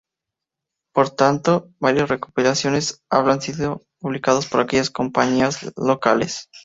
[0.95, 6.49] Por tanto, varias recopilaciones habían sido publicadas por aquellas compañías locales.